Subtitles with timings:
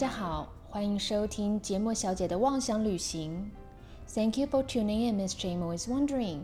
[0.00, 3.50] 大家好，欢迎收听节目小姐的妄想旅行。
[4.08, 6.38] Thank you for tuning in, Miss Jamo is wondering。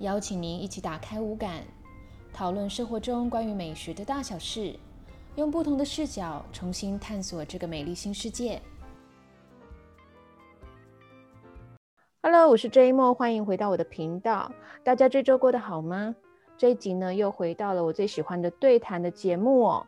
[0.00, 1.62] 邀请您一起打开五感，
[2.34, 4.78] 讨论生活中关于美食的大小事，
[5.36, 8.60] 用不同的视角重新探索这个美丽新世界。
[12.20, 14.52] Hello，我是 Jamo，欢迎回到我的频道。
[14.84, 16.14] 大家这周过得好吗？
[16.58, 19.86] 这一集呢，又回到了我最喜欢的对谈的节目哦。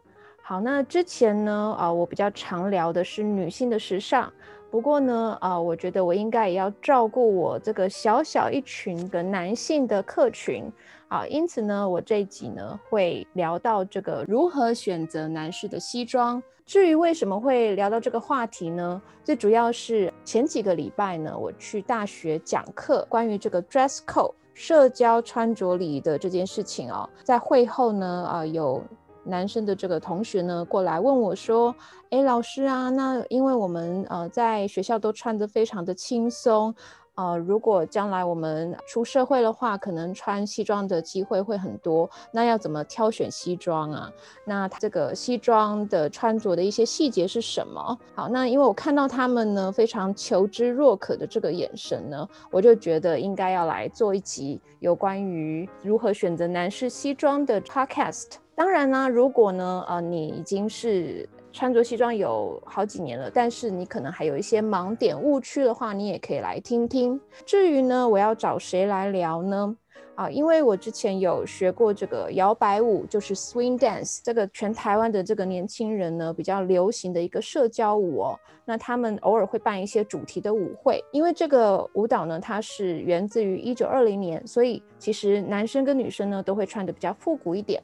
[0.48, 4.32] 好，那之前呢，啊，我比较常聊的是女性的时尚。
[4.70, 10.64] 不过呢，啊，我觉得我应该也要照顾我这个小小一群的男性的客群
[11.08, 11.26] 啊。
[11.26, 16.42] 因此呢，我这一集呢会聊到这个如何选择男士的西装。
[16.64, 19.02] 至于为什么会聊到这个话题呢？
[19.22, 28.82] 最主要是前几个礼拜呢，我去大学讲课，关于这个 dress code 社交穿着礼仪的这件事情哦，在会后呢，啊有。
[29.28, 31.74] 男生的这个同学呢，过来问我说
[32.10, 36.74] ：“哎，老师啊，那因为我们呃在学校都穿得非常的轻松，
[37.14, 44.10] 呃，如果将来我们出社会的话，可能穿西装的机会会很多，那要怎么挑选西装啊？
[44.46, 47.98] 那这个西装的穿着的一些细节是什么？
[48.14, 67.20] 好，那因为我看到他们呢非常求知若渴的这个眼神呢，我就觉得应该要来做一集有关于如何选择男士西装的 podcast。”当然呢，如果呢，呃，你已经是穿着西装有好几年了，但是你可能还有一些盲点误区的话，你也可以来听听。
[67.46, 69.76] 至于呢，我要找谁来聊呢？
[70.16, 78.40] 啊，因为我之前有学过这个摇摆舞，就是 swing dance，这个全台湾的这个年轻人呢比较流行的一个社交舞哦。
[78.64, 87.80] 那他们偶尔会办一些主题的舞会，因为这个舞蹈呢，它是源自于一九二零年，所以其实男生跟女生呢都会穿的比较复古一点。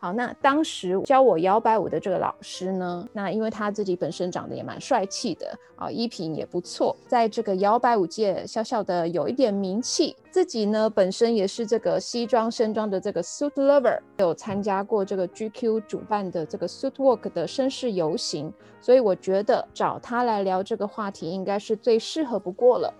[0.00, 10.14] 好，那当时教我摇摆舞的这个老师呢，那因为他自己本身长得也蛮帅气的啊，衣品也不错，在这个摇摆舞界小小的有一点名气。
[10.30, 22.94] 自己呢本身也是这个西装身装的这个 suit lover，有参加过这个 GQ 主办的这个 suit walk 的绅士游行，所以我觉得找他来聊这个话题应该是最适合不过了。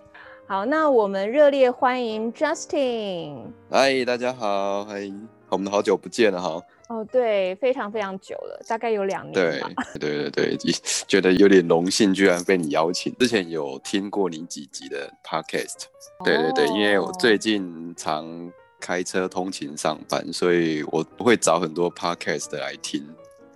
[0.47, 3.37] 好，那我们热烈欢迎 Justin。
[3.69, 5.09] 嗨，大家好，嗨，
[5.47, 6.61] 我们好久不见了哈。
[6.89, 9.33] 哦，对，非常非常久了，大概有两年。
[9.33, 9.61] 对，
[9.99, 10.57] 对对对，
[11.07, 13.15] 觉得有点荣幸，居然被你邀请。
[13.19, 15.83] 之前有听过你几集的 podcast，
[16.25, 23.07] 对对对，因为我最近常开车通勤上班，所以我会找很多 podcast 来听，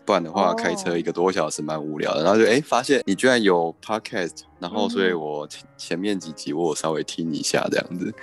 [0.05, 2.23] 不然的话开车一个多小时蛮无聊的。
[2.23, 8.13] 然后就哎，发现你居然有 podcast，然后所以我前面几集我稍微听一下这样子。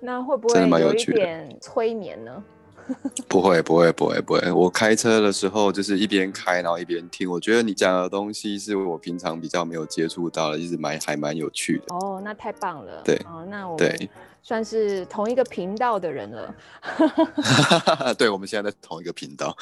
[0.00, 2.42] 那会不会有一点催眠呢？
[3.28, 7.30] 不会不会不会不会，我开车的时候就是一边开，然后一边听。
[7.30, 11.94] 我觉得你讲的东西是我平常比较没有接触到的，一直蛮还蛮有趣的。
[11.94, 13.02] 哦，那太棒了。
[13.04, 14.08] 对，哦，那我对
[14.42, 16.54] 算是同一个频道的人了。
[18.16, 19.56] 对，我们现在在同一个频道。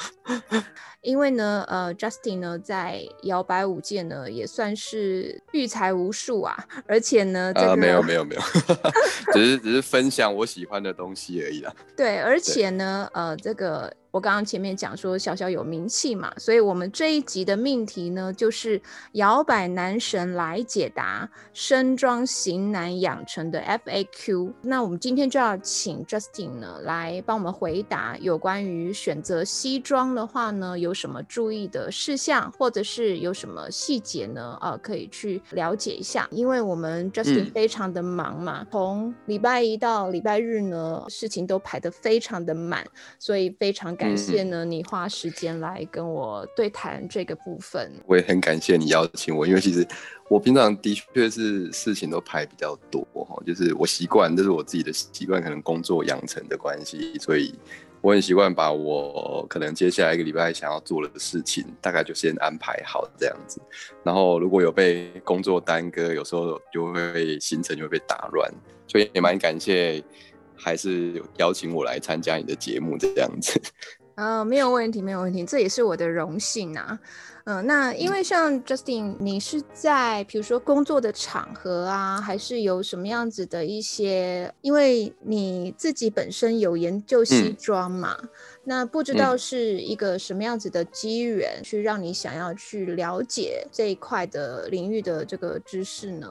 [1.05, 6.57] 因为呢，呃，Justin 呢在摇摆舞界呢也算是育才无数啊，
[6.87, 8.41] 而且呢，呃，没有没有没有，
[9.31, 11.71] 只是只是分享我喜欢的东西而已啦。
[11.95, 13.93] 对，而且呢，呃，这个。
[14.11, 24.53] 我刚刚前面讲说小小有名气嘛，所以我们这一集的命题呢，就是摇摆男神来解答身装型男养成的 FAQ。
[24.61, 34.57] 那我们今天就要请 Justin 呢来帮我们回答有关于选择西装的话呢，有什么注意的事项，或者是有什么细节呢？
[34.61, 36.25] 呃，可以去了解一下。
[36.31, 42.87] 因为我们 Justin 非常的忙嘛，从礼拜一到礼拜日呢，事情都排得非常的满，
[43.19, 44.05] 所以非常感。
[44.05, 47.91] 感谢呢，你花时间来跟我对谈这个部分。
[48.05, 49.83] 我也很感谢你邀请我，因为其实
[50.29, 57.51] 我平常的确是事情都排比较多哈，就是我习惯，这是我自己的习惯，可能工作养成的关系，所以
[58.05, 63.59] 我很习惯把我可能接下来一个礼拜想要做的事情，大概就先安排好这样子。
[64.03, 68.47] 然后如果有被工作耽搁，有时候就会行程就会被打乱，
[68.85, 70.03] 所以也蛮感谢。
[70.57, 73.59] 还是邀请我来参加你的节目这样子，
[74.15, 76.97] 啊，没有问题，没有问题，这也是我的荣幸啊。
[77.45, 84.51] 嗯，那因为像 Justin，你是在比如说工作的场合啊，还是有什么样子的一些？
[84.61, 88.17] 因为你自己本身有研究西装嘛，
[88.63, 96.27] 那不知道是一个什么样子的机缘，去让你想要去了解这一块的领域的这个知识呢？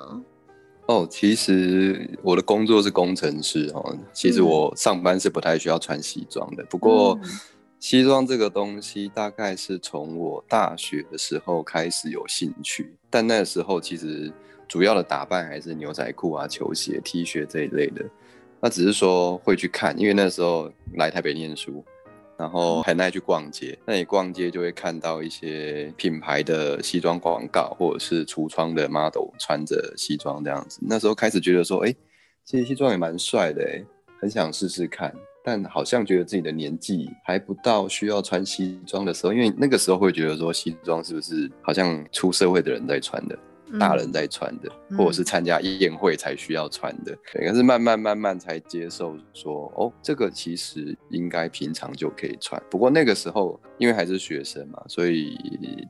[0.87, 3.97] 哦，其实我的工作是工程师哦。
[4.13, 6.65] 其实我上班是不太需要穿西装的。
[6.65, 7.17] 不过
[7.85, 14.33] 西装这个东西大概是从我大学的时候开始有兴趣，但那时候其实
[14.67, 18.03] 主要的打扮还是牛仔裤啊、球鞋、T 恤这一类的。
[18.59, 21.85] 那只是说会去看，因为那时候来台北念书，
[22.39, 23.79] 然后很爱去逛街。
[23.85, 30.79] 那你逛街就会看到一些品牌的西装广告，或者是橱窗的 model 穿着西装这样子。
[30.81, 31.95] 那时候开始觉得说，哎，
[32.47, 33.85] 这些西装也蛮帅的，哎，
[34.23, 35.15] 很想试试看。
[35.47, 43.39] 但好像觉得自己的年纪还不到需要穿西装的时候，因为那个时候会觉得说西装是不是好像出社会的人在穿的。
[43.79, 52.61] 大人在穿的，或者是参加宴会才需要穿的，对，可是慢慢慢慢才接受说，哦，这个其实应该平常就可以穿。
[52.71, 55.37] 不过那个时候因为还是学生嘛，所以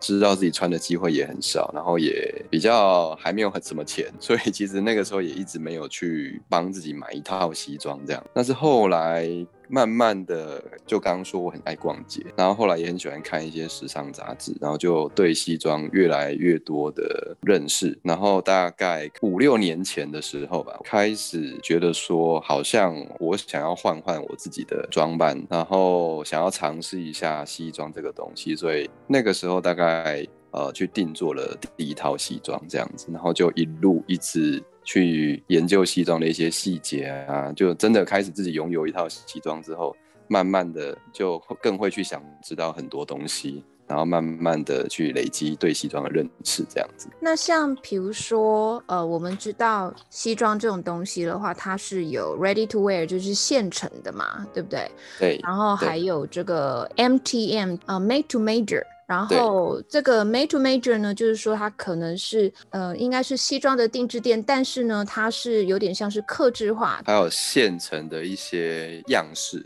[0.00, 8.24] 知道自己穿的机会也很少，然后也比较还没有很什么钱，所以其实那个时候也一直没有去帮自己买一套西装这样。
[8.32, 9.28] 但是后来。
[9.68, 17.98] 慢慢的，就刚刚说我很爱逛街，然后后来也很喜欢看一些时尚杂志，然后就对西装越来越多的认识。
[18.02, 34.62] 然后大概五六年前的时候吧，开始觉得说好像我想要换换我自己的装扮，然后想要尝试一下西装这个东西，所以那个时候大概呃去定做了第一套西装这样子，然后就一路一直。
[34.86, 39.96] 去研究西装的一些细节啊，就真的开始自己拥有一套西装之后，
[40.28, 47.08] 慢慢的就更会去想知道很多东西，然后慢慢的去累积对西装的认识，这样子。
[47.18, 54.90] 那像比如说，呃，我们知道西装这种东西的话，它是有 ready to wear，就是现成的嘛，对不对？
[55.18, 55.40] 对。
[55.42, 58.82] 然后还有这个 MTM，呃，made to measure。
[59.14, 69.64] 然后这个 made to measure 呢，就是说它可能是呃，应该是西装的定制店，但是呢，它是有点像是克制化，还有现成的一些样式，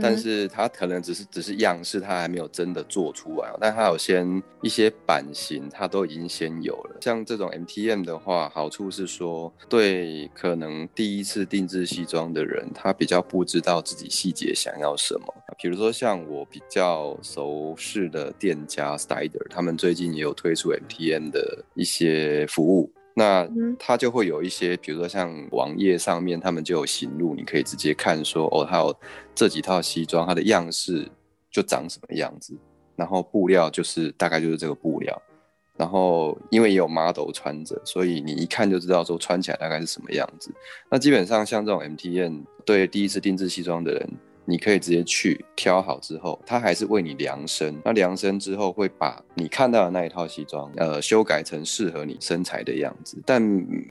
[0.00, 6.98] 但是它可能只是只是样式，它还没有真的做出来，但它有先一些版型，它都已经先有了。
[7.00, 15.34] 像这种 MTM 的话，好处是说，对可能第一次定制西装的人，他比较不知道自己细节想要什么。
[15.60, 23.48] 比如说像我比较熟识的店家 Stider，他们最近也有推出 MTM 的一些服务，那
[23.80, 28.94] 他就会有一些，比如说像网页上面，他们就有行路，你可以直接看说，哦，他有
[29.34, 31.10] 这几套西装，它的样式
[31.50, 32.56] 就长什么样子，
[32.94, 35.20] 然后布料就是大概就是这个布料，
[35.76, 40.54] 然后因为也有 model 穿着，所以你一看就知道说穿起来大概是什么样子。
[40.88, 44.08] 那基本上像这种 MTN 对第一次定制西装的人。
[44.48, 47.78] 你可以直接去挑好之后，他还是为你量身。
[47.84, 53.42] 那量身之后会把你看到的那一套西装，呃，修改成适合你身材的样子，但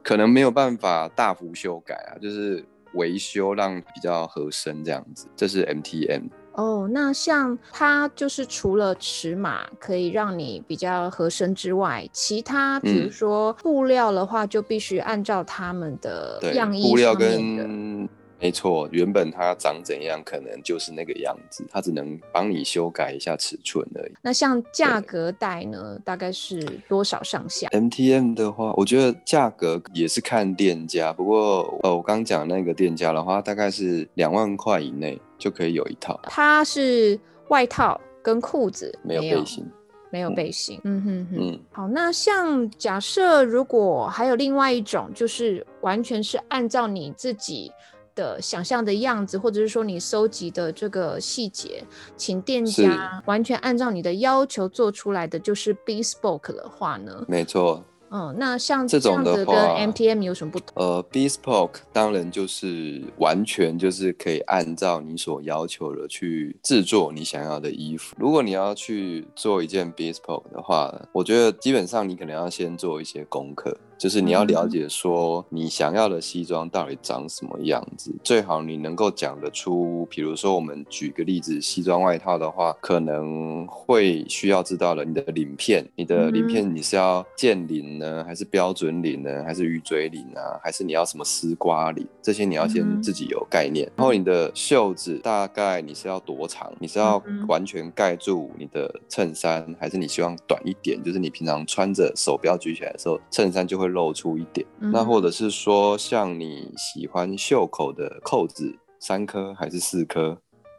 [0.03, 5.27] 可能没有办法大幅修改啊，就是维修让比较合身这样子。
[5.35, 6.23] 这是 MTM
[6.53, 6.89] 哦。
[6.91, 18.09] 那像它就是除了尺码可以让你比较合身之外，其他比如说布料的话，就必须按照他们的样衣布料跟。
[18.39, 24.11] 没错，原本它长怎样，可能就是那个样子，它只能帮你修改一下尺寸而已。
[24.21, 36.19] 那像价格带呢，大概是多少上下？MTM 的话，我觉得价格也是看店家，不过呃，我刚讲那个店家的话，大概是两万块以内就可以有一套。
[36.23, 39.65] 它是外套跟裤子，没有背心，
[40.11, 40.79] 没有背心。
[40.83, 41.59] 嗯哼哼。
[41.71, 47.71] 好，那像假设如果还有另外一种，就是完全是按照你自己。
[48.17, 51.83] 的想象的样子，或者是说你收集的这个细节，
[52.17, 57.23] 请店家完全按照你的要求做出来的，就是 bespoke 的话呢？
[57.27, 57.83] 没错。
[58.09, 60.69] 嗯，那像这种的跟 MTM 有什么不同？
[60.75, 68.15] 呃，bespoke 当然就是完全就是可以按照你所要求的去制作你想要的衣服。
[68.17, 73.77] 如果你要去做一件 bespoke 的话，我觉得基本上你可能要先做一些功课。
[73.97, 80.05] 就是你要了解说你想要的西装到底长什么样子，最好你能够讲得出。
[80.09, 92.07] 比如说，我们举个例子，西装外套的话，可能会需要知道了你的领片，你的领片你是要剑领呢，还是标准领呢，还是鱼嘴领啊，还是你要什么丝瓜领？
[92.21, 93.91] 这些你要先自己有概念。
[93.95, 96.71] 然后你的袖子大概你是要多长？
[96.79, 101.01] 你是要完全盖住你的衬衫，还是你希望短一点？
[101.03, 103.86] 就是你平常穿着手不要举起来的时候，衬衫就会。
[103.87, 110.37] 露出一点，那或者是说，像你喜欢袖口的扣子三颗还是四颗？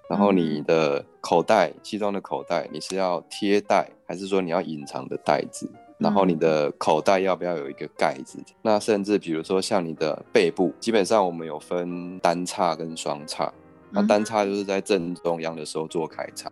[0.08, 5.70] 然后你的口袋，西装的口袋，你是要贴带还是说你要隐藏的袋子？
[5.98, 8.38] 然后你的口袋要不要有一个盖子？
[8.62, 13.52] 那甚至比如说像你的背部，基本上我们有分单叉跟双叉，
[13.90, 16.50] 那单叉就是在正中央的时候做开叉。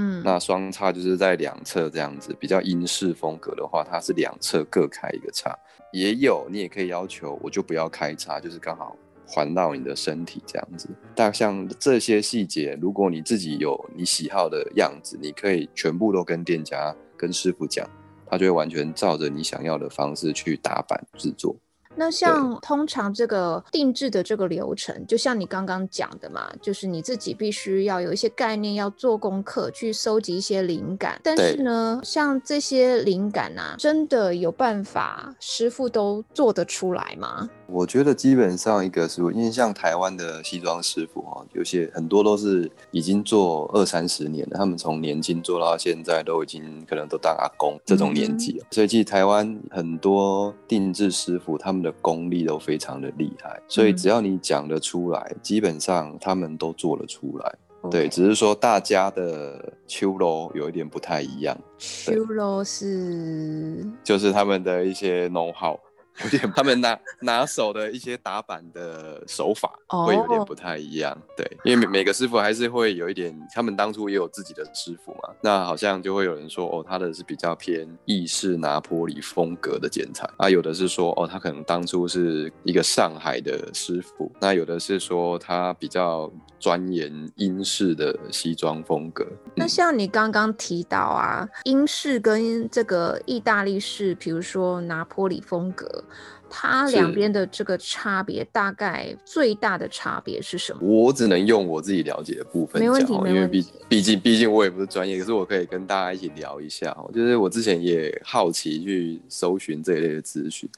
[0.00, 5.56] 嗯，那双叉就是在两侧这样子，比较英式风格的话，它是两侧各开一个叉。
[5.92, 10.88] 也有，你也可以要求，我就不要开叉，就是刚好环绕你的身体这样子。
[11.14, 17.88] 但像这些细节，如果你自己有你喜好的样子，你可以全部都跟店家、跟师傅讲，
[18.26, 21.56] 他就会完全照着你想要的方式去打版制作。
[21.98, 31.20] 那像通常这个定制的这个流程，就像你刚刚讲的嘛，就是你自己必须要有一些概念，要做功课，去收集一些灵感。
[31.22, 37.50] 但是呢，像这些灵感啊，真的有办法师傅都做得出来吗？
[37.70, 48.64] 我觉得基本上一个师傅，因为像台湾的西装师傅哈，有些很多都是已经做二三十年了，他们从年轻做到现在，都已经可能都当阿公这种年纪了。
[48.70, 53.60] 所以其实台湾很多定制师傅，他们的功力都非常的厉害。
[53.68, 57.54] 所以只要你讲得出来，基本上他们都做得出来。
[57.90, 61.56] 对，只是说大家的秋楼有一点不太一样。
[61.78, 65.78] 秋楼是就是他们的一些 know how。
[66.24, 89.24] 有点，他们拿拿手的一些打板的手法会有点不太一样，对，因为每每个师傅还是会有一点，他们当初也有自己的师傅嘛，那好像就会有人说，哦，他的是比较偏意式拿坡里风格的剪裁，啊，有的是说，哦，他可能当初是一个上海的师傅，那有的是说他比较钻研英式的西装风格。
[89.54, 96.04] 那像你刚刚提到啊，英式跟这个意大利式，比如说拿坡里风格。
[96.50, 100.80] 它两边的这个差别，大概最大的差别是什么？
[100.80, 106.96] 我只能用我自己了解的部分讲，因为毕毕竟毕竟我也不是专业，可是我可以跟大家一起聊一下。
[107.12, 110.68] 就是我之前也好奇去搜寻这一类的资讯。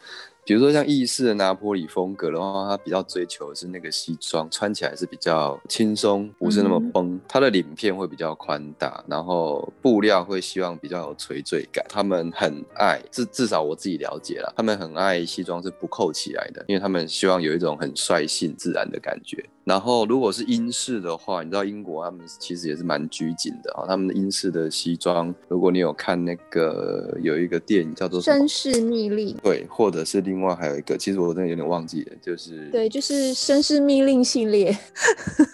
[0.44, 7.20] 比如说像意式的拿破里风格的话，它比较追求的是那个西装穿起来是比较轻松，不是那么绷。
[7.28, 11.85] 它的领片会比较宽大，然后布料会希望比较有垂坠感。
[11.88, 19.44] 他们很爱，至至少我自己了解了，他们很爱西装是不扣起来的，因为他们希望有一种很率性自然的感觉。
[19.62, 23.84] 然后，如果是英式的话，你知道英国他们其实也是蛮拘谨的啊。
[23.86, 34.76] 他们的英式的西装，如果你有看那个有一个电影叫做《绅士密令》，对，或者是另外还有一个，其实我真的有点忘记了，就是对，就是《绅士密令》系列，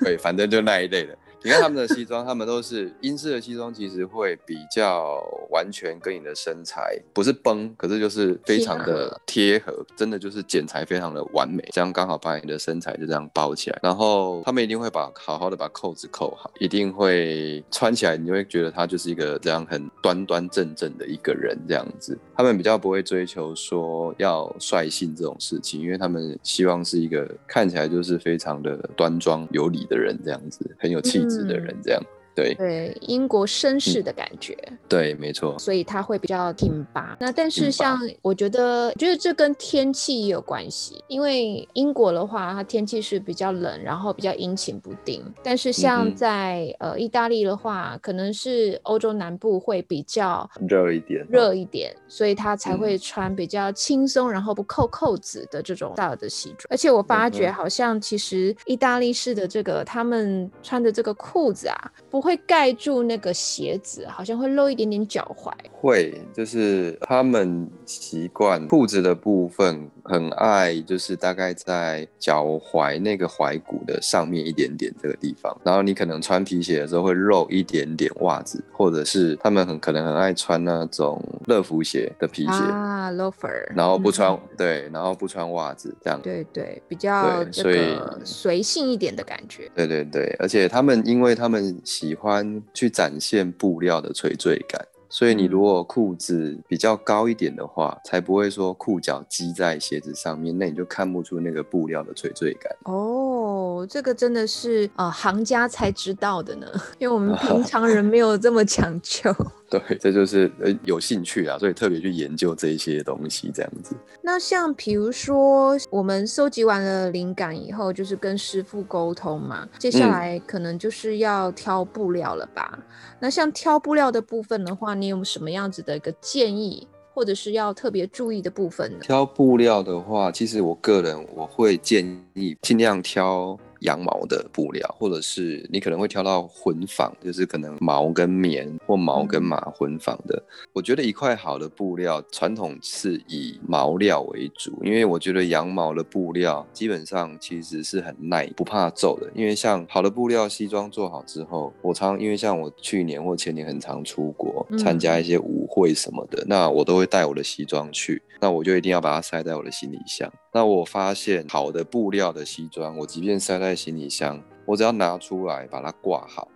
[0.03, 1.19] 对，反正就那一类的。
[1.47, 5.23] 你看他们的西装，他们都是英式的西装，其实会比较
[5.53, 13.79] 完全跟你的身材不是崩，可是就是非常的贴合，真的就是剪裁非常的完美，这样刚好把你的身材就这样包起来。
[13.81, 22.19] 然后他们一定会把好好的把扣子扣好，一定会穿起来，你会觉得他就是一个这样很端端正正的一个人这样子。
[22.37, 31.36] 他们比较不会追求说要率性这种事情，因为他们希望是一个看起来就是非常的端庄有礼的人这样子，很有气质。
[31.45, 32.03] 的人这样。
[32.37, 32.55] 对。
[32.55, 34.57] 对，英国绅士的感觉，
[34.89, 37.17] 对，没错，所以他会比较挺拔。
[37.19, 45.25] 那但是像我觉得，觉得这跟天气也有关系，因为英国的话，它天气是比较冷，然后比较阴晴不定。
[45.43, 56.67] 但是像在呃意大利的话，可能是欧洲南部会比较 热一点，热一点，所以他才会穿比较轻松，然后不扣扣子的这种大的西装。
[56.69, 62.26] 而且我发觉好像其实意大利式的这个他们穿的这个裤子啊，不。
[62.27, 65.53] 会盖住那个鞋子，好像会露一点点脚踝。
[65.71, 75.57] 会，就是他们习惯裤子的部分很爱，就是大概在脚踝那个踝骨的上面一点点这个地方。
[75.65, 86.21] 然后你可能穿皮鞋的时候会露一点点袜子，或者是他们很可能很爱穿那种乐福鞋的皮鞋啊，loafer，然后不穿对，然后不穿袜子这样。
[86.23, 89.71] 对对，比较所以随性一点的感觉。
[89.75, 94.81] 对对对，而且他们因为他们喜欢去展现布料的垂坠感。
[95.17, 102.71] 所以你如果裤子比较高一点的话，才不会说裤脚积在鞋子上面，那你就看不出那个布料的垂坠感。
[102.83, 103.36] 哦，
[103.85, 106.67] 这个真的是呃行家才知道的呢，
[106.99, 109.35] 因为我们平 常人没有这么讲究。
[109.69, 113.97] 对，这就是呃有兴趣啊，所以特别去研究这一些东西这样子。
[114.23, 122.79] 那像比如说，我们收集完了灵感以后，就是跟师傅沟通嘛，接下来可能就是要挑布料了吧？
[123.19, 126.87] 那像挑布料的部分的话，你有什么样子的一个建议？
[127.13, 128.99] 或者是要特别注意的部分呢？
[129.01, 140.43] 挑布料的话，其实我个人我会建议尽量挑羊毛的布料，或者是你可能会挑到混纺，就是可能毛跟棉或毛跟麻混纺的。
[140.73, 149.31] 我觉得一块好的布料，传统是以毛料为主，因为我觉得羊毛的布料基本上其实是很耐不怕皱的。
[149.35, 160.33] 因为像好的布料西装做好之后，我常因为像我去年或前年很常出国参加一些舞会什么的，那我都会带我的西装去，那我就一定要把它塞在我的行李箱。
[160.53, 166.49] 那我发现好的布料的西装，我即便塞在行李箱，我只要拿出来把它挂好，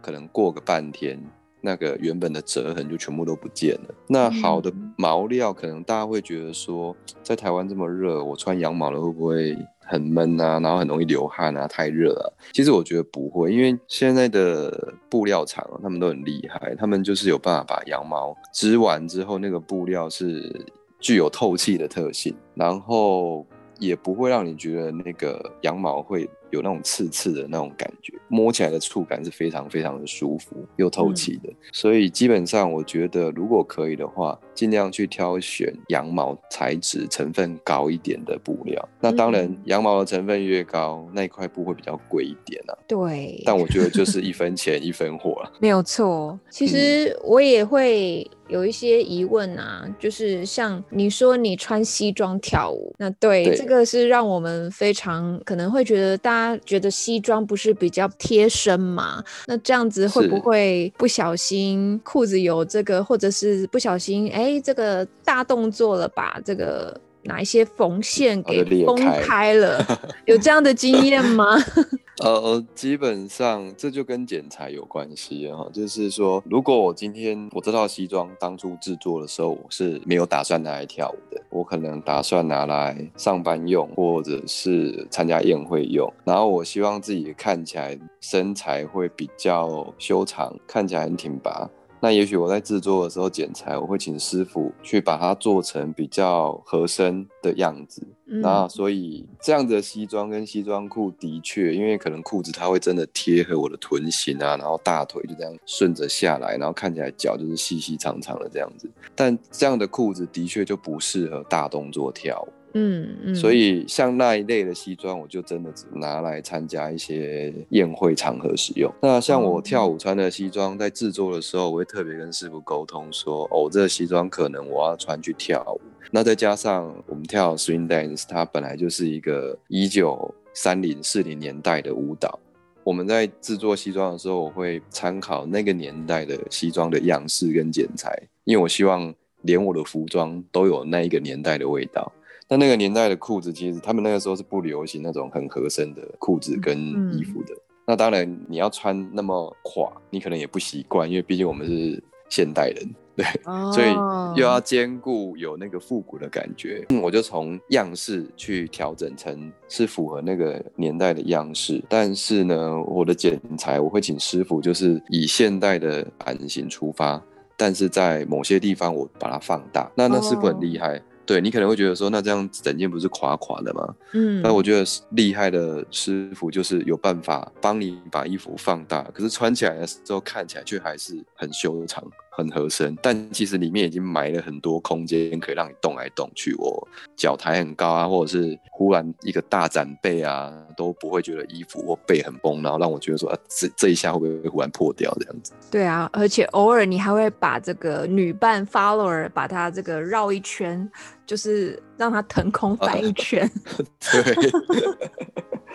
[0.00, 1.18] 可能过个半天。
[1.64, 3.94] 那个原本的折痕就全部都不见了。
[4.08, 6.92] 那好的毛料，可能大家会觉得说，
[7.22, 10.58] 在台湾这么热，我穿羊毛的会不会很闷啊？
[10.58, 11.68] 然后很容易流汗啊？
[11.68, 12.36] 太热了。
[12.52, 20.66] 其实我觉得不会，因为现在的布料厂他们都很厉害，他们就是有办法把羊毛织完之后，那个布料是
[20.98, 23.46] 具有透气的特性，然后
[23.78, 26.28] 也不会让你觉得那个羊毛会。
[26.52, 38.88] 有那种刺刺的那种感觉，摸起来的触感是非常非常的舒服又透气的，所以基本上我觉得如果可以的话，尽量去挑选羊毛材质成分高一点的布料。
[39.00, 42.76] 那当然，羊毛的成分越高，那一块布会比较贵一点啊。
[42.86, 46.38] 对，但我觉得就是一分钱一分货没有错。
[46.50, 56.32] 其实我也会有一些疑问啊，就是像你说你穿西装跳舞，那对这个是让我们非常可能会觉得大。
[56.32, 59.22] 家觉得西装不是比较贴身嘛？
[59.46, 69.84] 那这样子会不会不小心裤子有这个，或者是不小心哎这个大动作了，吧这个哪一些缝线给崩开了？
[70.26, 71.56] 有这样的经验吗？
[72.22, 91.68] 呃，基本上这就跟剪裁有关系哈，就是说，如果我今天我这套西装当初制作的时候，我是没有打算拿来跳舞的，我可能打算拿来上班用，或者是参加宴会用，然后我希望自己看起来身材会比较修长，看起来很挺拔。
[92.02, 98.04] 那也许我在制作的时候剪裁，我会请师傅去把它做成比较合身的样子。
[98.24, 108.90] 那所以这样子的西装跟西装裤的确，因为可能裤子它会真的贴合我的臀型啊，然后大腿就这样顺着下来，然后看起来脚就是细细长长的这样子。
[109.14, 112.52] 但这样的裤子的确就不适合大动作跳舞。
[112.74, 118.92] 嗯嗯，所以像那一类的西装，我就真的只拿来参加一些宴会场合使用。
[119.02, 125.80] 那像我跳舞穿的西装，在制作的时候，我会特别跟师傅沟通说，哦，这个西装可能我要穿去跳舞。
[126.10, 132.38] 那再加上我们跳 swing dance，它本来就是一个一九三零四零年代的舞蹈。
[132.84, 138.12] 我们在制作西装的时候，我会参考那个年代的西装的样式跟剪裁，
[138.44, 142.12] 因为我希望连我的服装都有那一个年代的味道。
[142.52, 146.78] 那那个年代的裤子，其实他们那个时候是不流行那种很合身的裤子跟
[147.16, 147.54] 衣服的。
[147.86, 153.24] 那当然，你要穿那么垮，你可能也不习惯，因为毕竟我们是现代人，对，
[153.72, 153.94] 所以
[154.38, 156.86] 又要兼顾有那个复古的感觉。
[157.02, 167.18] 我就从样式去调整成是符合那个年代的样式，但是呢，我的剪裁我会请师傅就是以现代的版型出发，
[167.56, 169.90] 但是在某些地方我把它放大。
[169.94, 171.00] 那那师傅很厉害。
[171.32, 173.94] 对你可能会觉得说，那这样整件不是垮垮的吗？
[174.12, 182.04] 嗯，那我觉得厉害的师傅就是有办法帮你把衣服放大，可是穿起来的时候看起来却还是很修长。
[182.34, 186.54] 很合身，但其实里面已经埋了很多空间，可以让你动来动去。
[186.54, 195.52] 我脚抬很高啊，或者是忽然一个大展背啊，都不会觉得衣服或背很崩，然后让我觉得说，啊，这这一下会不会忽然破掉这样子？
[195.70, 200.90] 对啊，而且偶尔你还会把这个女伴 follower 把它这个绕一圈，
[201.26, 203.50] 就是让它腾空翻一圈。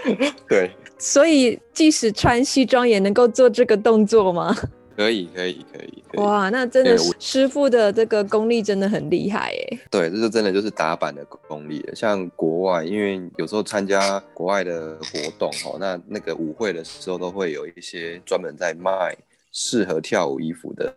[0.04, 0.72] 对， 对。
[1.00, 4.56] 所以即使穿西装也能够做这个动作吗？
[4.98, 6.04] 可以，可以，可以。
[6.18, 9.80] 哇，那真的师傅的这个功力真的很厉害哎。
[9.90, 11.96] 对，这就真的就是打板的功力了。
[11.96, 19.16] 像国外，因为有时候参加国外的活动哈，那那个舞会的时候都会有一些专门在卖
[19.54, 20.94] 适合跳舞衣服的。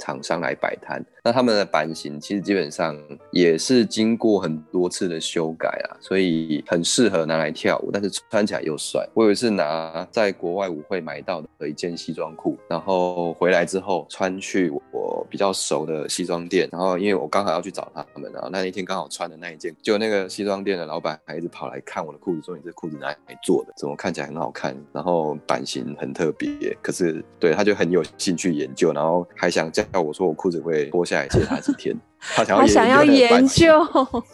[0.00, 2.96] 厂商来摆摊，那他们的版型其实基本上
[3.32, 9.06] 也是经过很多次的修改啊，所以很适合拿来跳舞，但是穿起来又帅。
[9.12, 23.74] 我有一次拿在国外舞会买到的一件西装裤，然后回来之后穿去我比较熟的西装店，然后因为我刚好要去找他们然后，那一天刚好穿的那一件，就那个西装店的老板还一直跑来看我的裤子，说你这裤子哪里做的？
[23.76, 24.74] 怎么看起来很好看？
[24.94, 29.84] 然后版型很特别，可是对他就很有兴趣研究，然后还想叫。
[29.98, 33.84] 我说我裤子会脱下来借他几天， 他想要想要研究，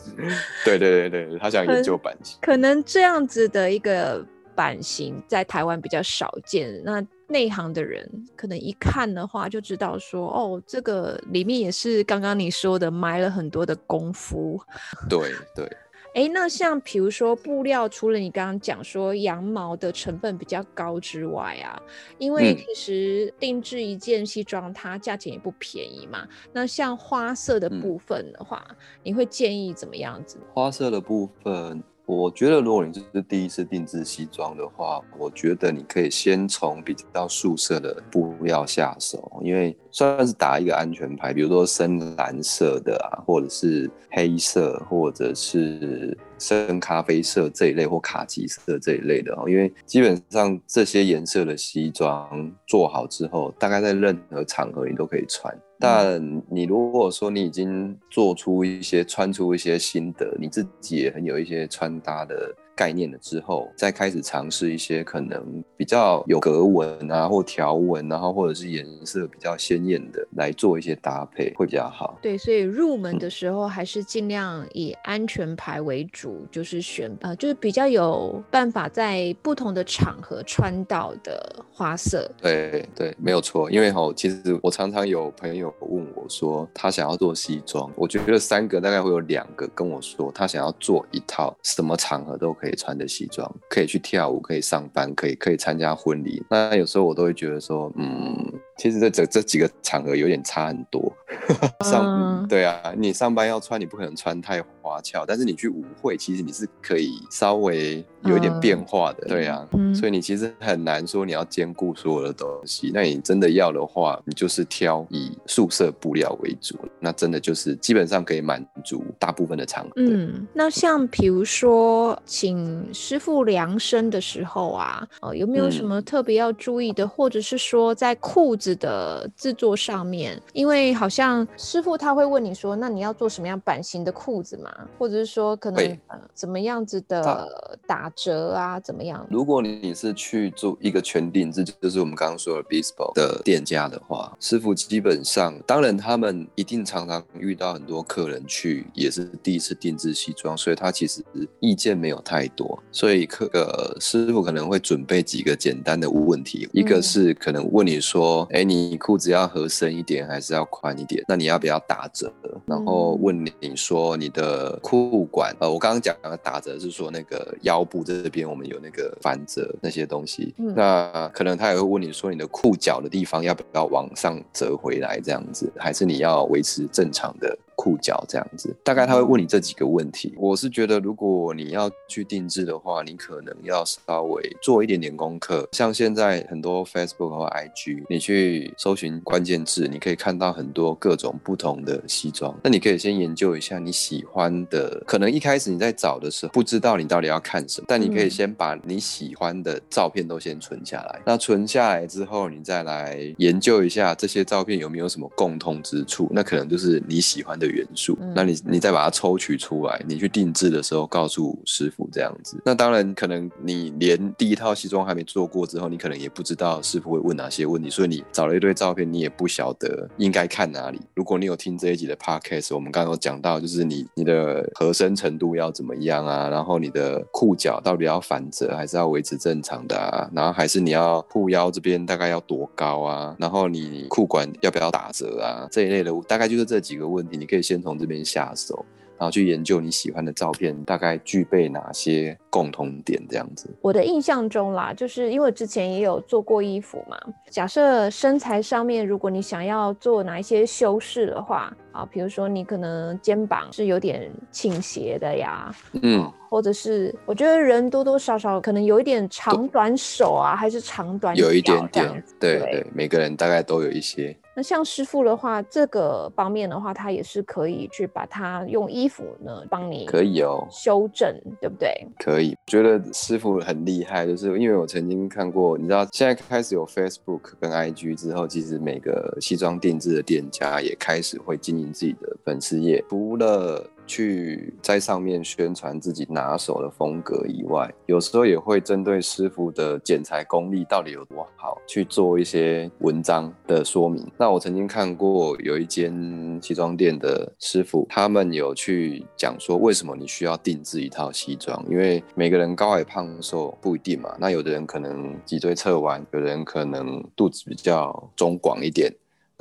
[0.64, 2.38] 对对对对，他想研究版型。
[2.40, 14.60] 可能这样子的一个版型在台湾比较少见，那内行的人可能一看的话就知道说，哦，这个里面也是刚刚你说的埋了很多的功夫。
[15.08, 15.70] 对 对。
[16.14, 21.80] 哎，那像比如说布料，除了你刚刚讲说羊毛的成本比较高之外啊，
[22.18, 26.26] 因为其实定制一件西装，它价钱也不便宜嘛。
[26.52, 28.64] 那像花色的部分的话，
[29.02, 30.38] 你会建议怎么样子？
[30.54, 31.82] 花色的部分。
[32.06, 49.48] 我觉得，如果你是第一次定制西装的话，我觉得你可以先从比较素色的布料下手，因为算是打一个安全牌，比如说深蓝色的啊，或者是黑色，或者是深咖啡色这一类，或卡其色这一类的哦。
[49.48, 55.58] 因为基本上这些颜色的西装做好之后，大概在任何场合你都可以穿。
[55.84, 56.18] 那
[56.48, 62.54] 你如果说你已经做出一些穿出一些心得，你自己也很有一些穿搭的。
[62.74, 72.18] 概念了之后，再开始尝试一些可能比较有格纹啊，或条纹，然后或者是颜色比较鲜艳的来做一些搭配，会比较好。
[72.20, 82.28] 对，所以入门的时候还是尽量以安全牌为主，就是选呃，就是比较有办法在不同的场合穿到的花色。
[82.42, 83.70] 对对，没有错。
[83.70, 92.63] 因为哈，其实我常常有朋友问我说，他想要做西装，我觉得三个大概会有两个跟我说，他想要做一套什么场合都可。
[92.64, 96.42] 可以穿的西装，可以去跳舞，可以上班，可以可以参加婚礼。
[96.48, 101.12] 那有时候我都会觉得说，嗯，其实这这这几个场合有点差很多。
[101.84, 105.24] 上对啊，你上班要穿，你不可能穿太花俏。
[105.26, 109.66] 但是你去舞会，其实你是可以稍微有一点变化的，对啊。
[109.94, 112.92] 所以你其实很难说你要兼顾所有的东西。
[112.94, 119.92] 那你真的要的话，你就是挑以素色布料为主，那真的就是基本上可以满足大部分的场合。
[119.96, 131.44] 嗯，那像比如说请师傅量身的时候啊，哦，有没有什么特别要注意的，或者是说在裤子的制作上面，因为好像。
[131.56, 134.70] 师傅他会问你说，那你要做什么样版型的裤子嘛？
[134.98, 138.78] 或者是说可能呃怎么样子的打折啊？
[138.78, 139.26] 怎么样？
[139.30, 151.24] 如果你是去做一个全定制，就是我们刚刚说的 bespoke 的店家的话，师傅基本上，当然他们一定常常遇到很多客人去，也是第一次定制西装，所以他其实
[151.60, 161.24] 意见没有太多，所以客呃师傅可能会准备几个简单的问题，一个是可能问你说，哎，你裤子要合身一点还是要宽一点？
[161.26, 162.32] 那你要不要打折？
[162.66, 170.54] 然后问你说你的裤管，呃，我刚刚讲的打折是说那个腰部这边我们有那个反折那些东西。
[170.56, 177.58] 那可能他也会问你说你的裤脚的地方要不要往上折回来这样子，还是你要维持正常的？
[177.76, 180.32] 裤脚这样子，大概他会问你这几个问题。
[180.36, 185.68] 我是觉得，如果你要去定制的话，你可能要稍微做一点点功课。
[185.72, 192.56] 像现在很多 Facebook 和 IG，你去搜寻关键字，你可以看到很多各种不同的西装。
[192.62, 195.02] 那你可以先研究一下你喜欢的。
[195.06, 201.20] 可能一开始你在找的时候，不知道你到底要看什么，但你可以先把你喜欢的照片都先存下来。
[201.26, 206.28] 那存下来之后，你再来研究一下这些照片有没有什么共通之处。
[206.30, 207.63] 那可能就是你喜欢的。
[207.64, 212.60] 的元素，那你你再把它抽取出来，你去定制的时候告诉师傅这样子。
[212.64, 221.00] 那当然可能你连第一套西装还没做过之后，你可能也不知道师傅会问哪些问题，所以你找了一堆照片，你也不晓得应该看哪里。
[221.14, 226.48] 如果你有听这一集的 podcast，我们刚刚有讲到，就是你你的合身程度要怎么样啊？
[226.48, 230.30] 然后你的裤脚到底要反折还是要维持正常的啊？
[230.32, 233.34] 然后还是你要裤腰这边大概要多高啊？
[233.38, 235.66] 然后你裤管要不要打折啊？
[235.70, 237.53] 这一类的大概就是这几个问题，你可以。
[237.54, 238.84] 可以先从这边下手，
[239.16, 243.70] 然后去研究你喜欢的照片大概具备哪些共同点，这样子。
[243.80, 247.16] 我的印象中啦，就是因为之前也有做过衣服嘛。
[247.48, 264.36] 假设身材上面，如果你想要做哪一些修饰的话，啊，比如说你可能肩膀是有点倾斜的呀，嗯，或者是我觉得人多多少少可能有一点长短手啊，还是长短有一点点，对对，每个人大概都有一些。
[264.56, 271.28] 那像师傅的话，这个方面的话，他也是可以去把它用衣服呢帮你可以哦修正，
[271.60, 272.06] 对不对？
[272.20, 294.30] 可以，觉得师傅很厉害，就是因为我曾经看过，你知道现在开始有 Facebook 跟 IG 之后，其实每个西装定制的店家也开始会经营自己的粉丝页，除了去在上面宣传自己拿手的风格以外，有时候也会针对师傅的剪裁功力到底有多好，去做一些文章的说明。
[294.36, 301.82] 那我曾经看过有一间西装店的师傅，他们有去讲说，为什么你需要定制一套西装？
[301.88, 304.36] 因为每个人高矮胖瘦不一定嘛。
[304.38, 309.10] 那有的人可能脊椎侧弯，有的人可能肚子比较中广一点。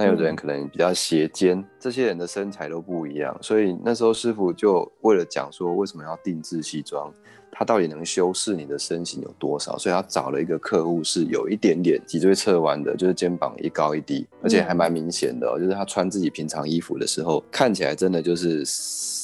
[0.04, 7.12] 那有的人可能比较斜肩，这些人的身材都不一样，所以那时候师傅就为了讲说为什么要定制西装，
[7.52, 19.23] 他到底能修饰你的身形有多少，所以他找了一个客户是有一点点脊椎侧弯的，就是肩膀一高一低，而且还蛮明显的，就是他穿自己平常衣服的时候，看起来真的就是。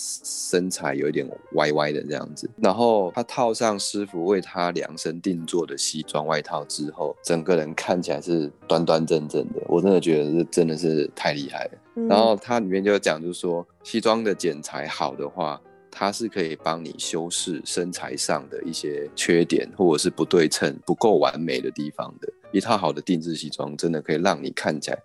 [0.49, 9.61] 身材有一点歪歪的这样子，然后他套上师傅为他量身定做的西装外套之后，整个人看起来是端端正正的。
[9.67, 12.07] 我真的觉得这真的是太厉害了。
[12.07, 22.27] 然后它里面就讲，就是说西装的剪裁好的话，它是可以帮你修饰身材上的一些缺点或者是不对称、不够完美的地方的。
[22.51, 24.97] 一套好的定制西装，真的可以让你看起来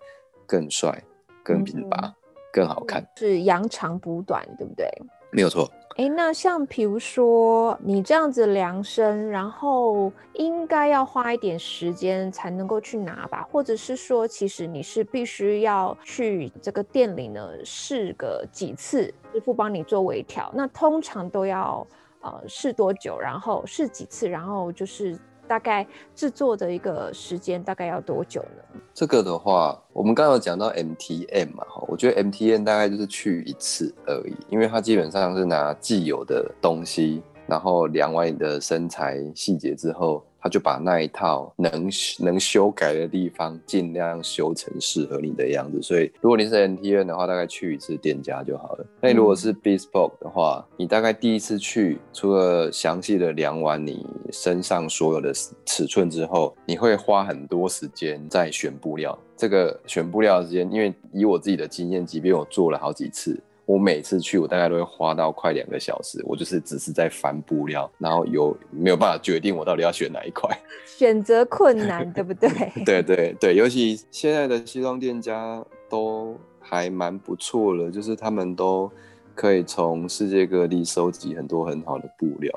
[0.47, 1.03] 更帅、
[1.43, 2.15] 更挺拔。
[2.53, 4.87] 更好看是扬长补短，对不对？
[5.35, 5.69] 没有错。
[5.97, 13.47] 哎，那像比如说你这样子量身，然后应该要花一点时间才能够去拿吧？
[13.51, 20.51] 或者是说，其实你是必须要去这个店里呢试个几次，师傅帮你做微调。
[20.53, 21.85] 那通常都要
[22.21, 23.19] 呃试多久？
[23.19, 24.27] 然后试几次？
[24.27, 25.17] 然后就是。
[25.47, 28.81] 大概制作的一个时间大概要多久呢？
[28.93, 40.23] 这个的话，我们刚刚讲到 MTM 嘛，哈，我觉得 MTN 大概就是去一次而已，因为它基本上是拿既有的东西，然后量完你的身材细节之后。
[40.45, 48.85] 他就把那一套能能修改的地方尽量修成适合你的样子，所以如果你是 NTN 的话，大概去一次店家就好了。
[49.01, 55.33] 那如果是 Bespoke 的话，你大概第一次去，除了详细的量完你身上所有的
[55.65, 59.17] 尺寸之后，你会花很多时间在选布料。
[59.35, 63.41] 这个选布料的时间，因为以我自己的经验，即便我做了好几次。
[63.65, 66.23] 我每次去，我大概都会花到快两个小时。
[66.25, 70.49] 我就是只是在翻布料，然后有没有办法决定我到底要选哪一块？
[70.85, 72.49] 选择困难，对不对？
[72.85, 78.89] 对对对，尤其现在的西装店家都还蛮不错了，就是他们都
[79.33, 82.53] 可以从世界各地收集很多很好的布料。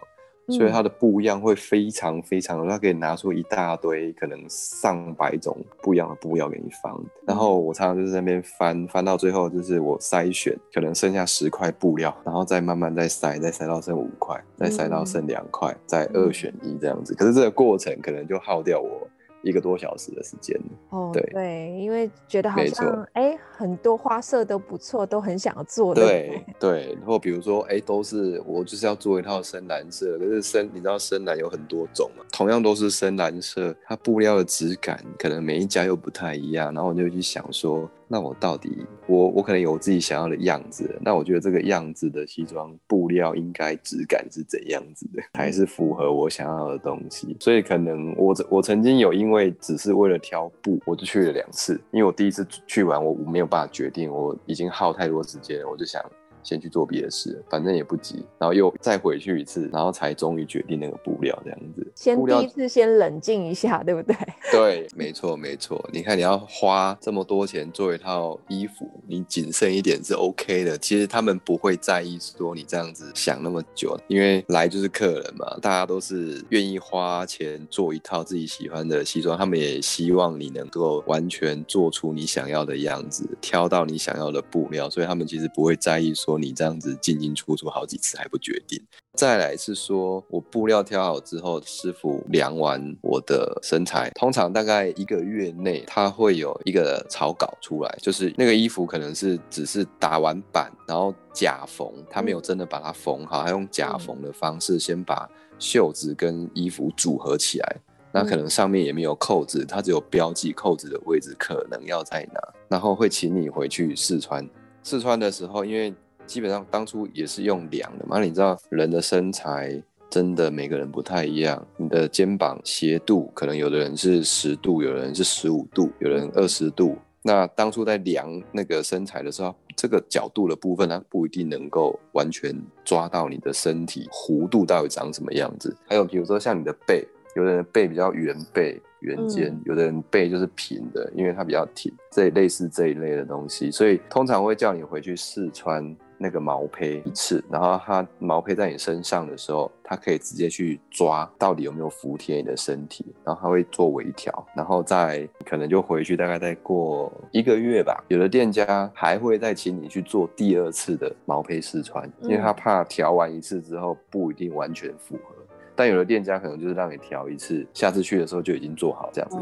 [0.49, 6.99] 所以它的布样会非常非常，它可以拿出一大堆可能上百种不一样的布料给你放。
[7.27, 17.15] 然后我常常就是在那边翻翻到最后，就是我筛选，可能剩下十块布料，然后再慢慢再筛，再筛到剩五块，再筛到剩两块，再二选一这样子。
[17.15, 19.07] 可是这个过程可能就耗掉我。
[19.49, 20.59] 一个多小时的时间
[20.91, 25.95] 哦，对对，因为觉得好像哎，很多花色都不错，都很想要做。
[25.95, 37.91] 对对，然后比如说哎，都是我就是要做一套深蓝色，可是深你知道深蓝有很多种嘛，同样都是深蓝色，它布料的质感可能每一家又不太一样，然后我就去想说。
[38.09, 40.99] 那我到底，我我可能有我自己想要的样子。
[41.03, 47.37] 那我觉得这个样子的西装布料应该质感是怎样子的，还是符合我想要的东西？
[47.39, 51.79] 所以可能我我曾经有因为只是为了挑布，我就去了两次。
[51.91, 56.03] 因为我第一次去玩，我我没有办法决定，我已经耗太多时间，我就想。
[56.43, 61.87] 先去做别的事，反正也不急，然后又再回去一次，然后才终于决定那个布料这样子。
[61.95, 64.17] 先第一次先冷静一下，对不对？
[64.51, 65.85] 对，没错没错。
[65.93, 70.79] 你看你要花这么多钱做一套衣服，你谨慎一点是 OK 的。
[70.79, 86.38] 其实他们不会在意说你这样子想那么久，因为来就是客人嘛，大家都是愿意花钱做一套自己喜欢的西装，他们也希望你能够完全做出你想要的样子，挑到你想要的布料，所以他们其实不会在意说。
[86.39, 88.81] 你这样子进进出出好几次还不决定，
[89.15, 107.77] 再来是说我布料挑好之后，师傅量完我的身材，通常大概一个月内他会有一个草稿出来，就是那个衣服可能是只是打完版，然后假缝，他没有真的把它缝好，他用假缝的方式先把袖子跟衣服组合起来，
[108.13, 114.49] 那可能上面也没有扣子，他只有标记扣子的位置可能要在哪，然后会请你回去试穿，
[114.85, 115.95] 试穿的时候因为。
[116.29, 126.97] 基本上当初也是用量的嘛，你知道人的身材真的每个人不太一样，你的肩膀斜度可能有的人是十度，有人是十五度，有人二十度。
[127.23, 135.75] 那当初在量那个身材的时候，这个角度的部分它不一定能够完全抓到你的身体弧度到底长什么样子。
[135.89, 137.05] 还有比如说像你的背。
[137.37, 145.95] 有的人背比较圆背、圆肩，有的人背就是平的，因为它比较挺，这类似这一类的东西，所以通常会叫你回去试穿。
[146.19, 158.05] 那个毛胚一次，然后它毛胚在你身上的时候，它可以直接去抓到底有没有服贴你的身体，然后它会做微调，然后再可能就回去，大概再过一个月吧。
[158.09, 165.35] 有的店家还会再请你去做第二次的毛胚试穿，因为他怕调完一次之后不一定完全符合。
[165.79, 169.37] 但有的店家可能就是让你调一次，下次去的时候就已经做好这样子，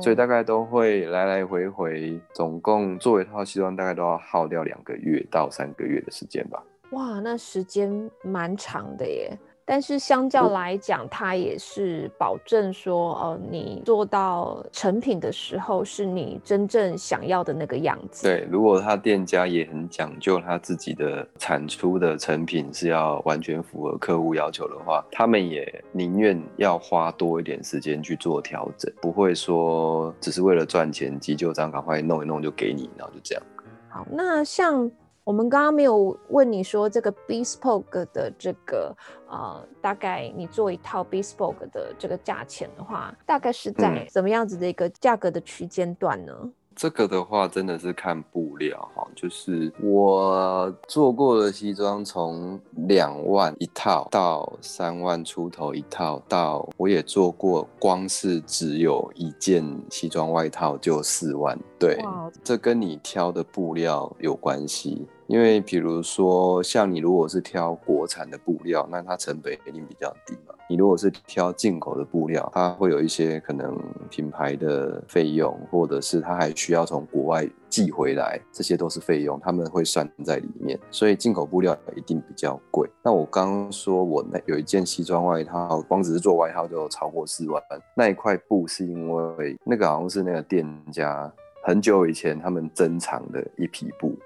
[0.00, 6.62] 所以大概都会来来回回，总共做一套西装大概都要耗掉两个月到三个月的时间吧。
[6.92, 9.36] 哇，那时间蛮长的耶。
[9.70, 18.24] 但是相较来讲，它也是保证说，呃，你做到成品的时候是你真正想要的那个样子。
[18.26, 33.42] 对，如果他店家也很讲究他自己的产出的成品是要完全符合客户要求的话，他们也宁愿要花多一点时间去做调整，不会说只是为了赚钱急救章赶快弄一弄就给你，然后就这样。
[33.88, 34.90] 好，那像。
[35.30, 38.92] 我们刚刚没有问你说这个 bespoke 的这个
[39.28, 46.32] 呃，大概你做一套 bespoke 的这个价钱的话，大概是在怎么样子的一个价格的区间段呢？
[46.74, 61.56] 这个的话真的是看布料哈，就是我做过的西装，从两万一套到三万出头一套，到我也做过，光是只有一件西装外套就四万。
[61.78, 61.98] 对，
[62.42, 65.06] 这跟你挑的布料有关系。
[65.30, 70.52] 因为比如说，像你如果是挑国产的布料，那它成本一定比较低嘛。
[70.68, 73.78] 你如果是挑进口的布料，它会有一些可能
[74.10, 80.76] 品牌的费用，或者是它还需要从国外寄回来，这些都是费用，他们会算在里面。
[80.90, 82.90] 所以进口布料一定比较贵。
[83.00, 87.62] 那我刚刚说我那有一件西装外套，光只是做外套就超过四万。
[87.94, 91.32] 那一块布是因为那个好像是那个店家
[91.62, 94.18] 很久以前他们珍藏的一匹布。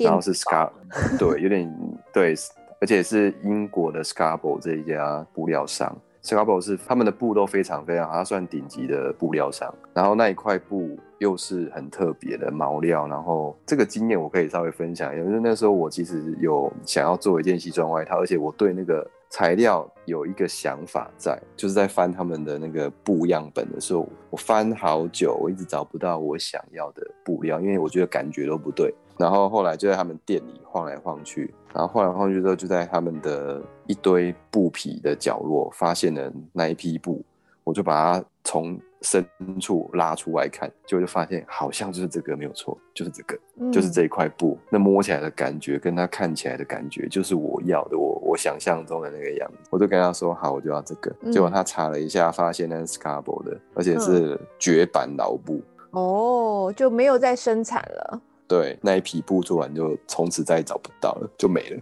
[0.00, 0.68] 然后是 Scar，
[1.16, 1.72] 对，有点
[2.12, 2.34] 对，
[2.80, 9.72] 而且是英国的 Scarborough 这一家布料商，Scarborough 是他们的布都非常非常，它算顶级的布料商。
[9.94, 28.92] 然后那一块布又是很特别的毛料，然后这个经验我可以稍微分享一下，因为那时候我其实有想要做一件西装外套，而且我对那个材料有一个想法在，就是在翻他们的那个布样本的时候，我翻好久，我一直找不到我想要的布料，因为我觉得感觉都不对。
[29.16, 37.24] 然后后来就在他们店里晃来晃去，然后晃来晃去之后，就在他们的一堆布匹的角落发现了那一批布，
[37.62, 39.24] 我就把它从深
[39.60, 43.38] 处拉出来看，就就发现好像就是这个没有错，就是这个，
[43.72, 51.14] 就是这一块布，那摸起来的感觉跟它看起来的感觉就是我要的，我我想象中的那个样子，我就跟他说好，我就要这个。
[51.30, 58.20] 结果他查了一下，发现那是 Scarborough 的，而且是绝版老布，哦，就没有再生产了。
[58.46, 61.80] 对，那一匹布做完就从此再也找不到了，就没了。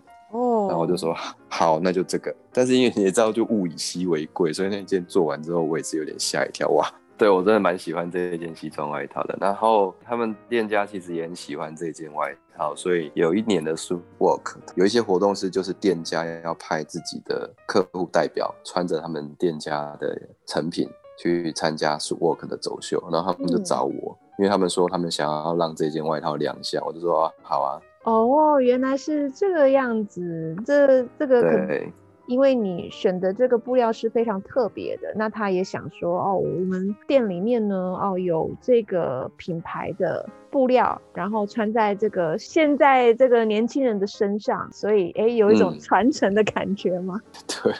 [0.68, 1.14] 哦，然后我就说
[1.48, 2.34] 好，那就这个。
[2.52, 6.68] 但是因为你也知道，就物以稀为贵，所以那件做完之后，我也是有点吓一跳。
[6.70, 9.36] 哇，对我真的蛮喜欢这一件西装外套的。
[9.40, 24.16] 然后他们店家其实也很喜欢这件外套，所以有一年的 Super Work 有一些活动是，就是店家要派自己的客户代表穿着他们店家的成品去参加 Super Work 的走秀，然后他们就找我。
[24.38, 27.80] 因为他们说他们想要让这件外套亮相，我就说好啊。
[28.12, 31.92] 哦，原来是这个样子，这这个可能。
[32.26, 47.20] 因为你选的这个布料是非常特别的，那他也想说哦，我们店里面呢，哦有这个品牌的布料，然后穿在这个现在这个年轻人的身上，所以哎有一种传承的感觉吗？
[47.62, 47.72] 对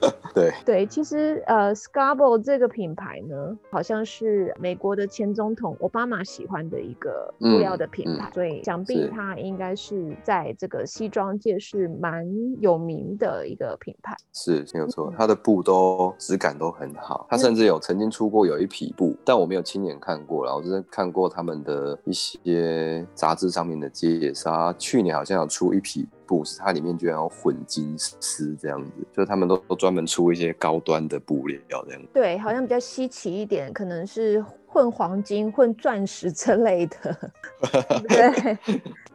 [0.32, 12.24] 对对，其实呃，Scarborough 这个品牌呢，好像是美国的前总统奥巴马喜欢的一个布料的品牌，所以想必它应该是在这个西装界是蛮
[12.60, 14.16] 有名的一个品牌。
[14.32, 17.26] 是没有错，它的布都质感都很好。
[17.28, 24.72] 它甚至有曾经出过有一匹布，但我没有亲眼看过了，我只是看过他们的一些杂志上面的介绍。
[24.74, 32.02] 去年好像有出一批布，是它里面居然有混金丝这样子，就是他们都都专门出一些高端的布料这样。
[32.12, 37.30] 对，好像比较稀奇一点，可能是混黄金、混钻石之类的。
[38.06, 38.58] 对，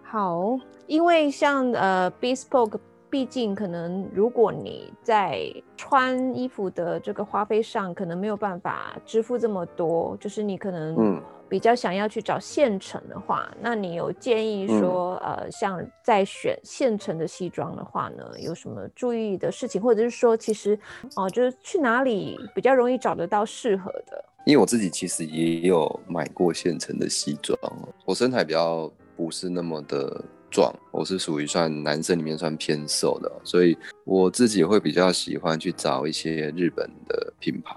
[0.01, 2.79] 好，因为像呃，bespoke。
[3.08, 5.39] 毕竟，可能如果你在
[5.77, 20.77] 穿衣服的这个花费上，可能没有办法支付这么多，就是你可能比较想要去找现成的话，那你有建议说，呃，像在选现成的西装的话呢，有什么注意的事情，或者是说，其实
[21.15, 24.26] 哦，就是去哪里比较容易找得到适合的？
[24.45, 27.57] 因为我自己其实也有买过现成的西装，
[28.05, 37.76] 我身材比较不是那么的壮，我是属于算男生里面算偏瘦的，所以我自己会比较喜欢去找一些日本的品牌。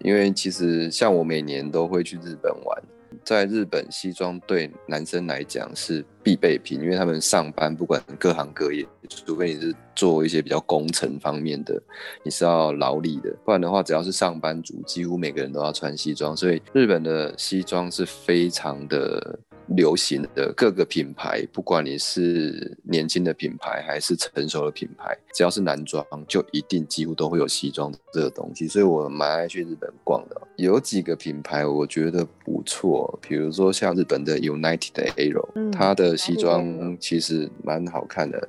[0.00, 2.82] 因为其实像我每年都会去日本玩，
[3.26, 11.82] 在日本西装对男生来讲是必备品，因为他们上班不管各行各业，除非你是做一些比较工程方面的，
[12.22, 19.40] 你是要劳力的，不然的话只要是上班族，几乎每个人都要穿西装，所以日本的西装是非常的。
[19.68, 28.68] 流行的各个品牌，不管你是年轻的品牌还是成熟的品牌，只要是男装，就一定几乎都会有西装这个东西。
[28.68, 30.40] 所以我蛮爱去日本逛的。
[30.56, 38.48] 有几个品牌我觉得不错，比如说像日本的 United Aero，它的西装其实蛮好看的。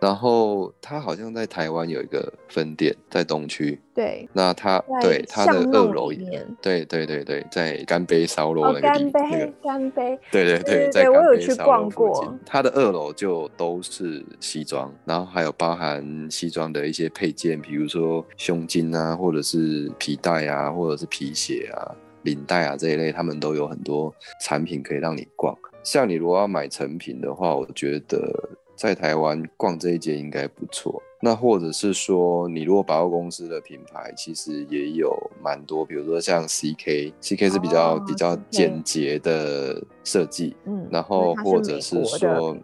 [0.00, 3.80] 然后他好像在台湾有一个分店，在东区。
[3.94, 6.12] 对，那他对他的二楼，
[6.62, 12.38] 对对对对，在干杯烧肉那个地方，那个干杯，对对对，在干杯烧肉附近。
[12.46, 21.92] 他的二楼就都是西装，然后还有包含西装的一些配件，比如说胸襟啊，或者是皮带啊，或者是皮鞋啊、
[22.22, 25.56] 领带啊这一类，他们都有很多产品可以让你逛。
[25.82, 28.48] 像你如果要买成品的话，我觉得。
[28.78, 35.12] 在台湾逛这一间应该不错，那或者是说，你如果百货公司的品牌其实也有
[35.42, 42.56] 蛮多，比如说像 CK，CK 是比较比较简洁的设计，嗯，然后或者是说，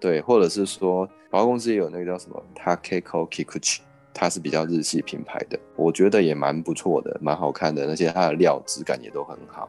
[0.00, 3.80] 对，或者是说百货公司也有那个叫什么 Takeko Kikuchi，
[4.14, 9.68] 它是比较日系品牌的，我觉得也蛮不错的，蛮好看的，而且它的料质感也都很好。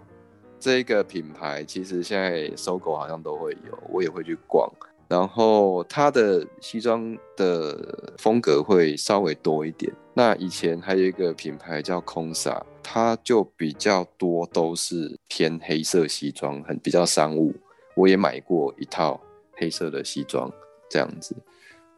[0.61, 4.71] 这个品牌其实现在搜狗好像都会有，我也会去逛。
[5.09, 9.91] 然后他的西装的风格会稍微多一点。
[10.13, 17.53] 那以前还有一个品牌叫空萨，它就比较多都是偏黑色西装，很比较商务。
[17.95, 19.19] 我也买过一套
[19.57, 20.51] 黑色的西装
[20.89, 21.35] 这样子。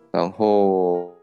[0.10, 1.14] 然后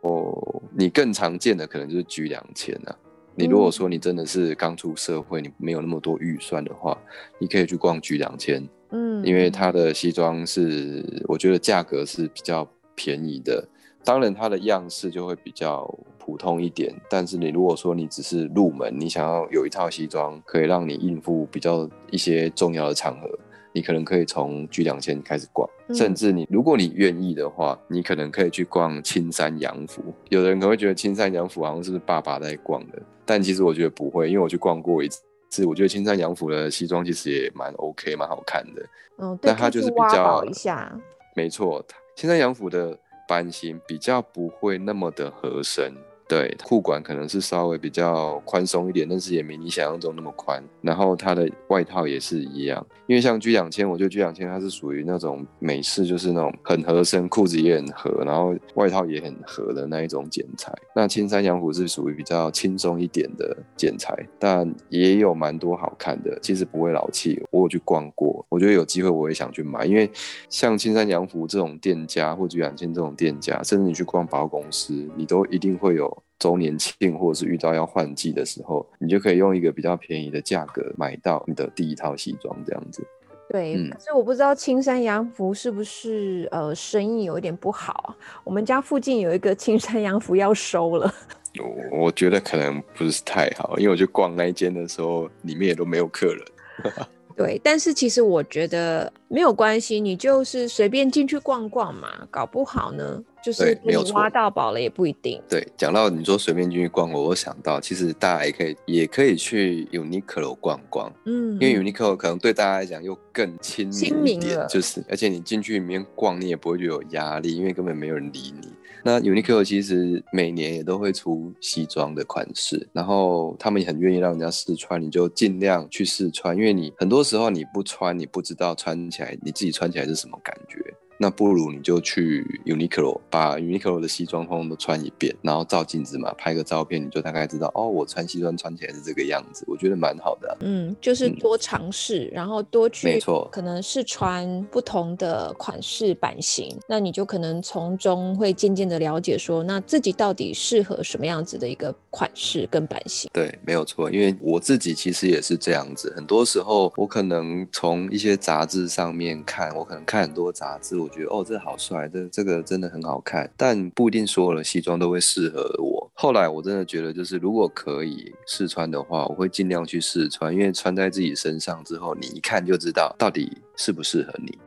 [0.77, 2.95] 你更常见的可能就是 G 两千啊。
[3.39, 6.99] 你如果说你真的是刚出社会，你没有那么多预算的话，
[7.39, 8.69] 你可以去逛 G 两千。
[8.91, 13.65] 嗯，因为它的西装是，我觉得价格是比较便宜的，
[14.03, 16.93] 当然它的样式就会比较普通一点。
[17.09, 23.31] 但是你如果说你只是入门，你想要有一套西装可以让你应付比较一些重要的场合，
[23.73, 30.03] 你可能可以从居两千开始逛，甚至你如果你愿意的话，你可能可以去逛青山洋服。
[30.29, 35.09] 有的人可能会觉得青山洋服好像是爸爸在逛的，但其实我觉得不会，因为我去逛过一
[35.51, 35.67] 次。
[35.67, 38.83] 我觉得青山洋服的西装其实也蛮 OK，蛮好看的。
[39.19, 40.91] 嗯，但它就是比较一下，
[41.37, 41.85] 没错，
[42.17, 42.99] 青山洋服的
[43.29, 45.93] 版型比较不会那么的合身。
[46.29, 50.63] 对，裤管可能是稍微比较宽松一点，但是也没你想象中那么宽。
[50.83, 60.71] 然后它的外套也是一样，因为像 G 两千，我觉得 G 两千它是属于那种美式，就是那种很合身，裤子也很合，然后外套也很合的那一种剪裁。
[60.95, 67.43] 那青山洋服是属于比较轻松一点的剪裁，但也有蛮多好看的，其实不会老气。
[67.51, 70.11] 我有去逛过，我觉得有机会我也想去买，因为
[70.51, 76.18] 像青山洋服这种店家或 G 两千这种店家，甚至你去逛百货公司，你都一定会有。
[76.39, 83.03] 周年庆或者是遇到要换季的时候，你就可以用一个比较便宜的价格买到你的第一套西装，这样子。
[83.51, 88.15] 对，可是我不知道青山洋服是不是呃生意有一点不好。
[88.45, 91.13] 我们家附近有一个青山洋服要收了。
[91.59, 96.45] 我我觉得可能不是太好，因为我去逛那一间的时候，里面也都没有客人。
[97.39, 105.41] 对，但是其实我觉得没有关系，你就是随便进去逛逛嘛，搞不好呢，就是给你挖到宝了也不一定。
[105.49, 118.69] 对，讲到你说随便进去逛，我想到其实大家也可以也可以去 Uniqlo 逛逛，嗯，因为 Uniqlo 可能对大家来讲又更亲民一点，就是而且你进去里面逛，你也不会觉得有压力，因为根本没有人理你。
[119.03, 130.79] 那 Uniqlo 其实每年也都会出西装的款式，然后他们也很愿意让人家试穿，你就尽量去试穿，因为你很多时候你不穿，你不知道穿起来你自己穿起来是什么感觉。
[131.19, 140.57] 那不如你就去 Uniqlo，把 Uniqlo 的西装通通都穿一遍，然后照镜子嘛，拍个照片，你就大概知道哦，我穿西装穿起来是这个样子，我觉得蛮好的。
[140.61, 153.29] 嗯，就是多尝试，然后多去，没错，可能试穿不同的款式版型，那你就可能从中会渐渐的了解说，那自己到底适合什么样子的一个款式跟版型。
[153.33, 166.11] 对，没有错，因为我自己其实也是这样子，很多时候我可能从一些杂志上面看，我可能看很多杂志，我觉得哦，这好帅，这这个真的很好看，但不一定所有的西装都会适合我。
[166.15, 174.59] 后来我真的觉得，就是如果可以试穿的话，我会尽量去试穿，因为穿在自己身上之后，你一看就知道到底适不适合你。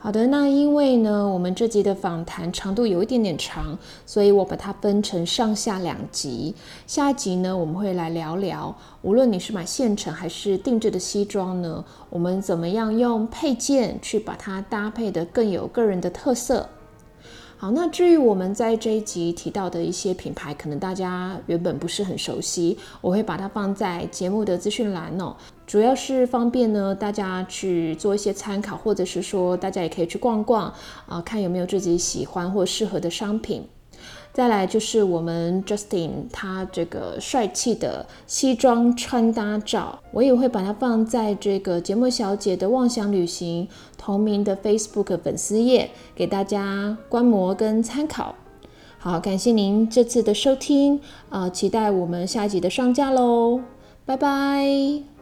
[0.00, 3.76] 好的，那因为呢，我们这集的访谈长度有一点点长，
[4.06, 6.54] 所以我把它分成上下两集。
[6.86, 16.68] 下一集呢，我们会来聊聊，无论你是买现成还是定制的西装呢，我们怎么样用配件去把它搭配的更有个人的特色。
[17.56, 25.34] 好，那至于我们在这一集提到的一些品牌，可能大家原本不是很熟悉，我会把它放在节目的资讯栏哦，
[25.68, 30.72] 主要是方便呢大家去做一些参考，或者是说大家也可以去逛逛
[31.06, 33.62] 啊，看有没有自己喜欢或适合的商品。
[34.32, 48.34] 再来就是我们 Justin 他这个帅气的西装穿搭照，我也会把它放在这个节目小姐的妄想旅行同名的 Facebook 粉丝页，给大家观摩跟参考。
[48.98, 53.60] 好，感谢您这次的收听，呃，期待我们下一集的上架喽，
[54.06, 55.17] 拜拜。